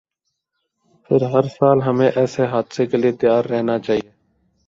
پھر 1.05 1.21
ہرسال 1.33 1.81
ہمیں 1.81 2.09
ایسے 2.15 2.45
حادثے 2.45 2.85
کے 2.85 2.97
لیے 2.97 3.11
تیار 3.11 3.45
رہنا 3.45 3.79
چاہیے۔ 3.79 4.09